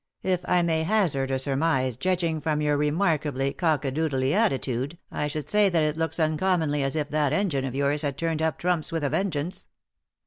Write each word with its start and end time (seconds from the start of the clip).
If 0.23 0.41
I 0.45 0.63
may 0.63 0.81
hazard 0.81 1.29
a 1.29 1.37
surmise, 1.37 1.95
judging 1.95 2.41
from 2.41 2.59
your 2.59 2.75
remarkably 2.75 3.53
cock 3.53 3.85
a 3.85 3.91
doodly 3.91 4.33
attitude, 4.33 4.97
I 5.11 5.27
should 5.27 5.47
say 5.47 5.69
that 5.69 5.83
it 5.83 5.95
looks 5.95 6.19
uncommonly 6.19 6.81
as 6.81 6.95
if 6.95 7.11
that 7.11 7.33
engine 7.33 7.65
of 7.65 7.75
yours 7.75 8.01
had 8.01 8.17
turned 8.17 8.41
up 8.41 8.57
trumps 8.57 8.91
with 8.91 9.03
a 9.03 9.11
vengeance." 9.11 9.67